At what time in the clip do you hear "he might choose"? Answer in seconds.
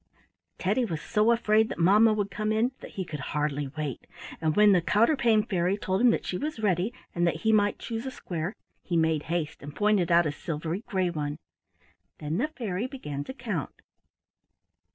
7.41-8.07